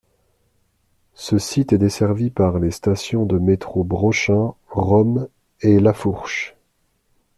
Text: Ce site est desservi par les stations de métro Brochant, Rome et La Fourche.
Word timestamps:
Ce 1.13 1.37
site 1.37 1.73
est 1.73 1.77
desservi 1.77 2.31
par 2.31 2.57
les 2.57 2.71
stations 2.71 3.27
de 3.27 3.37
métro 3.37 3.83
Brochant, 3.83 4.57
Rome 4.71 5.27
et 5.61 5.79
La 5.79 5.93
Fourche. 5.93 6.55